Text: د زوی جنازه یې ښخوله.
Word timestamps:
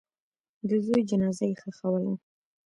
د 0.69 0.71
زوی 0.85 1.01
جنازه 1.09 1.43
یې 1.49 1.55
ښخوله. 1.61 2.13